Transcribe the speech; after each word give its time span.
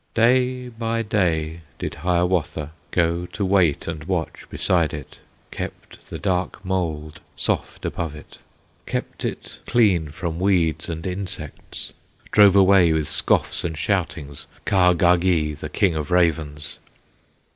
Day 0.15 0.69
by 0.69 1.03
day 1.03 1.61
did 1.77 1.93
Hiawatha 2.01 2.71
Go 2.89 3.27
to 3.27 3.45
wait 3.45 3.87
and 3.87 4.03
watch 4.05 4.47
beside 4.49 4.95
it; 4.95 5.19
Kept 5.51 6.09
the 6.09 6.17
dark 6.17 6.65
mould 6.65 7.21
soft 7.35 7.85
above 7.85 8.15
it, 8.15 8.39
Kept 8.87 9.23
it 9.23 9.59
clean 9.67 10.09
from 10.09 10.39
weeds 10.39 10.89
and 10.89 11.05
insects, 11.05 11.93
Drove 12.31 12.55
away, 12.55 12.91
with 12.91 13.07
scoffs 13.07 13.63
and 13.63 13.77
shoutings, 13.77 14.47
Kahgahgee, 14.65 15.53
the 15.53 15.69
king 15.69 15.93
of 15.95 16.09
ravens. 16.09 16.79